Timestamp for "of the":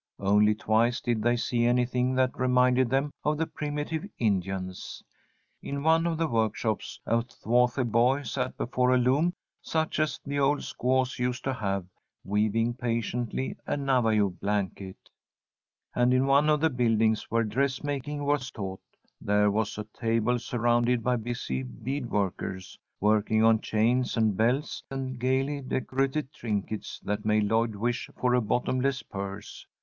3.23-3.45, 6.07-6.27, 16.49-16.71